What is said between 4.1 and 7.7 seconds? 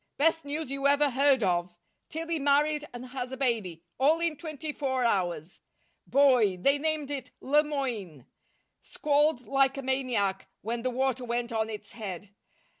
in twenty four hours! Boy they named it Le